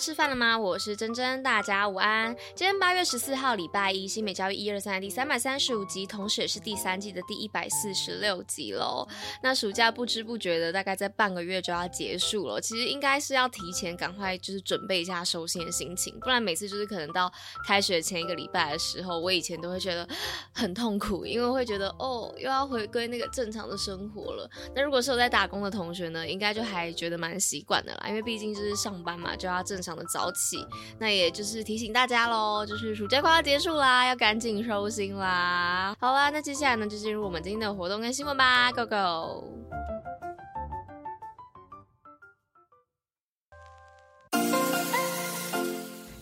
[0.00, 0.58] 吃饭了吗？
[0.58, 2.34] 我是珍珍，大家午安。
[2.54, 9.06] 今天八月十四号，礼拜一，新美教育一二三第三百三十五集，同时也是第三季的第一百四十六集喽。
[9.42, 12.58] 那暑假不知不觉的，大概在半个月就要结束了。
[12.58, 17.30] 其实应该是要提前赶快，就是准备一下收心的心情，不然每次就是可能到
[17.66, 20.08] 开学前一个礼拜的时候，我以前都会觉得
[20.54, 24.50] 很痛苦，因为会觉得哦，又要回归那个正常的生活了。
[24.74, 30.66] 那如果是有在打工的同学呢，应该就还觉得蛮习惯的啦，因为毕竟就是上班嘛，就要正常的早起，
[30.98, 35.94] 那也就是提醒大家喽，就是暑假快要结束啦，要赶紧收心啦。
[36.00, 39.44] 好啦，那接下来呢，就进入我们今天的活动跟新闻吧，Go Go！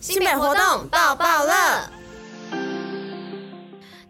[0.01, 1.98] 新北活动爆爆乐。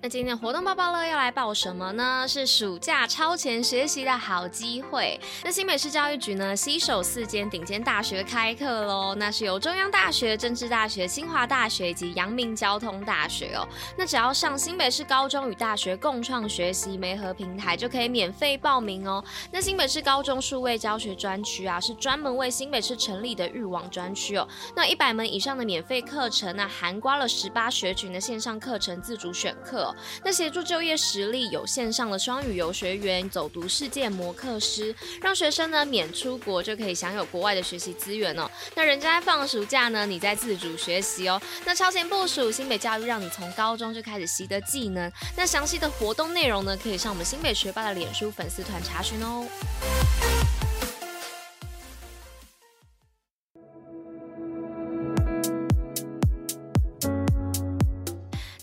[0.02, 2.26] 那今天活动报报乐要来报什么呢？
[2.26, 5.20] 是暑假超前学习的好机会。
[5.44, 9.14] 那新北市教育局呢，携手四间顶尖大学开课喽。
[9.16, 13.68] 那是由中央大学、政治大学、清华大学以及阳明交通大学哦。
[13.98, 19.22] 那只要上新北市高中与大学共创学习媒合平台，就可以免费报名哦。
[19.52, 24.48] 那新北市高中数位教学专区啊，是专门为新北市成立的育网专区哦。
[24.74, 29.89] 那一百门以上的免费课程，那涵盖了十八学群的线上课程自主选课。
[30.24, 38.50] 那协助就业实力有线上的双语游学员走读世界模课师，让学生呢免出国就可以享有国外的学习资源哦。
[38.76, 41.42] 那人家放暑假呢，你在自主学习哦。
[41.66, 45.12] 那超前部署新北教育，让你从高中就开始习得技能。
[45.36, 49.46] 那详细的活动内容呢，可以上我们新北学霸的脸书粉丝团查询哦。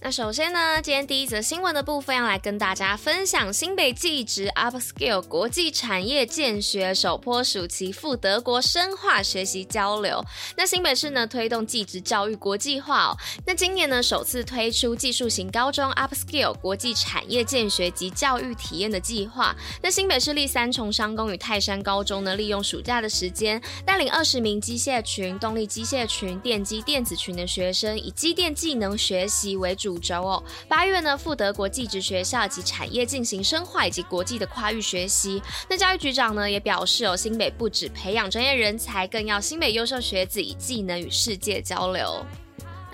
[0.06, 10.24] 那首先呢，今天第一则新闻的部分要来跟大家分享新北技职 Upskill 国际产业建学首波暑期赴德国深化学习交流。
[10.56, 13.16] 那新北市呢推动技职教育国际化哦。
[13.44, 19.56] 那今年呢首次推出技术型高中 Upskill 国际产业建学及教育体验的计划。
[19.82, 29.95] 那新北市立三重商工与泰山高中呢利用暑假的时间，带领二十名机械群、动力机械群、电机电子群的学生，以机电技能学习为主。
[29.98, 35.42] 轴哦，八月呢赴德国技职学校及产业进行深化以及国际的跨域学习。
[35.68, 42.24] 那教育局长呢也表示哦，新北不止培养专业人才，更要新北优秀学子以技能与世界交流。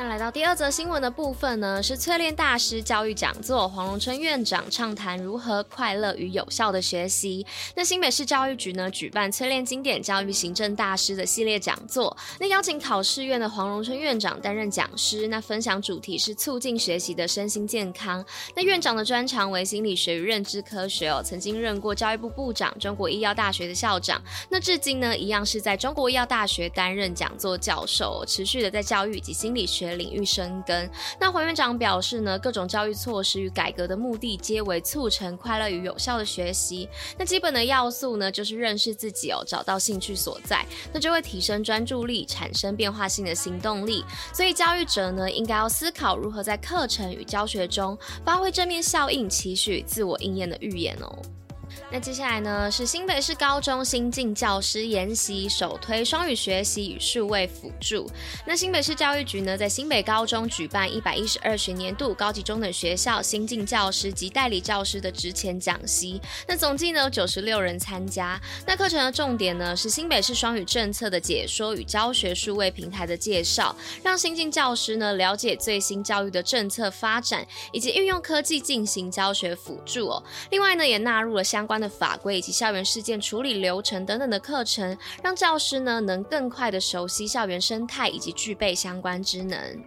[0.08, 7.46] 来到第二则新闻的部分呢，是淬炼大师教育讲座，黄荣春院长畅谈如何快乐与有效的学习。
[7.76, 18.24] 那新北市教育局呢举办淬炼经典教育行政大师的系列讲座，那邀请考试院的黄荣春院长担任讲师，那分享主题是促进学习的身心健康。
[18.56, 24.20] 那院长的专长为心理学与认知科学哦，曾经任过教育部部长、中国医药大学的校长，
[24.50, 29.91] 那至今呢一样是在中国医药大学担任讲座教授，持续的在教育以及心理学。
[29.94, 30.90] 领域深耕。
[31.18, 36.88] 那黄院长表示呢，各种教育措施与改革的目的，皆为促成快乐与有效的学习。
[37.18, 44.04] 那基本的要素呢，就是认识自己哦，找到兴趣所在，那就会提升专注力，产生变化性的行动力。
[44.32, 51.41] 所以教育者呢，应该要思考如何在课程与教学中发挥正面效应，期许自我应验的预言哦。
[51.90, 58.10] 那接下来呢，是新北市高中新进教师研习，首推双语学习与数位辅助。
[58.46, 66.18] 那新北市教育局呢，在新北高中举办一百一十二学年度高级中等学校新进教师及代理教师的职前讲习。
[66.48, 68.40] 那总计呢有九十六人参加。
[68.66, 80.22] 那课程的重点呢是新北市双语政策的解说与教学数位平台的介绍，让新进教师呢了解最新教育的政策发展，以及运用科技进行教学辅助哦。
[80.50, 89.80] 另外呢，也纳入了相相关的法规以及校园事件处理流程等等的课程，让教师呢能更快的熟悉校园生态以及具备相关职能。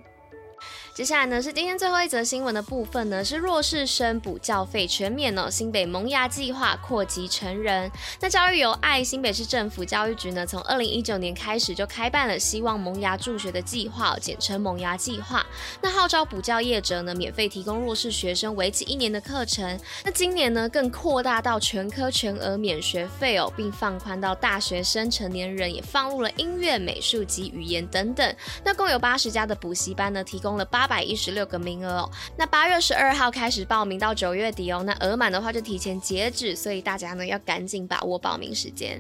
[0.96, 5.50] 接下来呢是今天最后一则新闻的部分呢，是弱势生补教费全免哦。
[5.50, 7.92] 新北萌芽计划扩及成人。
[8.22, 15.46] 那教育有爱新北市政府教育局呢，从二零一九年开始就开办了希望萌芽助学的计划，简称萌芽计划。
[15.82, 19.78] 那号召补教业者呢，免费提供弱势学生为期一年的课程。
[20.06, 28.34] 那今年呢，更扩大到全科全额免学费哦，并放宽到大学生、成年人，也放入了音乐、美术及语言等等。
[28.64, 30.85] 那共有八十家的补习班呢，提供了八。
[30.86, 39.00] 八百一十六个名额哦，那八月十二号开始报名到九月底哦，那额满的话就提前截止，所以大家呢要赶紧把握报名时间。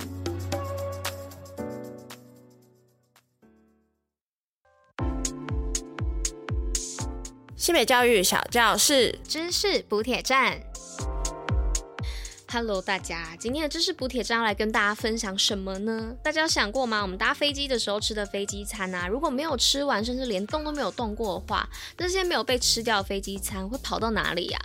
[7.56, 10.60] 西北教育小教室，知识补铁站。
[12.56, 16.16] Hello，大家，今天的知识补铁站要来跟大家分享什么呢？
[16.24, 17.02] 大家有想过吗？
[17.02, 21.68] 我们搭飞机的时候吃的飞机餐啊，如果没有吃完，甚至连动都没有动过的话，
[21.98, 24.60] 这些没有被吃掉的飞机餐会跑到哪里呀？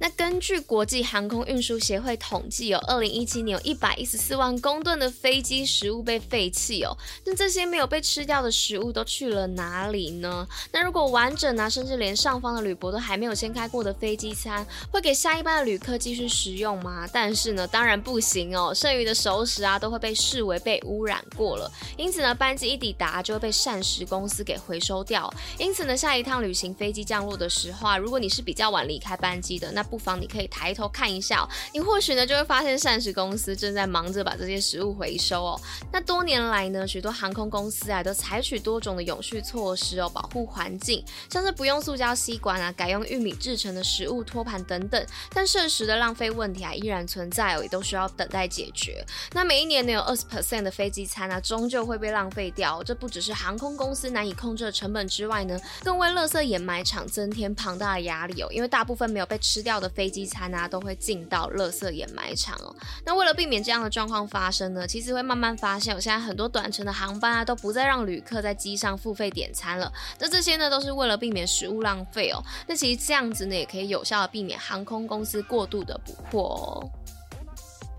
[0.00, 6.98] 那根据国际航空运输协会统计，有二零一七年有一百一十四万公吨的飞机食物被废弃哦。
[7.24, 10.44] 那这些没有被吃掉的食物都去了哪里呢？
[10.72, 17.08] 那如果完整啊，甚至连上方的铝箔都还没有掀开过的飞机餐，会给下一班的旅客继续食用吗？
[17.12, 18.72] 但但是呢，当然不行哦。
[18.74, 21.70] 剩余的熟食啊，都会被视为被污染过了。
[21.98, 25.30] 因此呢，班机一抵达就会被膳食公司给回收掉。
[25.58, 31.48] 因此呢，下一趟旅行飞机降落的时候啊，如果你是比较晚离开班机的，那不妨你可以抬头看一下哦。
[31.74, 35.60] 你或许呢就会发现膳食公司正在忙着把这些食物回收哦。
[35.92, 45.06] 那多年来呢，许多航空公司啊都采取多种的永续措施哦，保护环境，像是不用塑胶吸管啊，改用玉米制成的食物托盘等等。
[45.34, 49.04] 但剩食的浪费问题啊，依然存在哦，也都需要等待解决。
[49.32, 52.82] 那每一年呢，有二十 percent 的飞机餐啊，终究会被浪费掉。
[52.84, 58.48] 这不只是航空公司难以控制的成本之外呢，更为垃圾掩埋场增添庞大的压力哦。
[58.50, 62.74] 因为大部分没有被吃掉的飞机餐啊，都会进到垃圾掩埋场哦。
[63.04, 69.92] 那为了避免这样的状况发生呢，其实会慢慢发现，我现在很多短程的航班啊，都不再让旅客在机上付费点餐了。
[70.18, 72.42] 那这些呢，都是为了避免食物浪费哦。
[72.66, 76.90] 那其实这样子呢，也可以有效的避免航空公司过度的补货哦。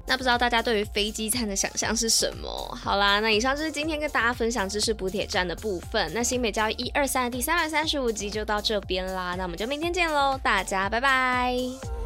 [0.09, 2.77] 那不知道大家对于飞机餐的想象是什么？
[2.81, 6.11] 好啦，那以上就是今天跟大家分享知识补铁站的部分。
[6.15, 11.98] 那新美教育一二三的第三百三十五集就到这边啦，那我们就明天见喽，大家拜拜。